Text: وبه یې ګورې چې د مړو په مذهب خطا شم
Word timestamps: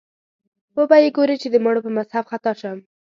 وبه 0.77 0.97
یې 1.03 1.09
ګورې 1.17 1.35
چې 1.41 1.47
د 1.51 1.55
مړو 1.63 1.83
په 1.85 1.91
مذهب 1.97 2.23
خطا 2.31 2.51
شم 2.61 2.77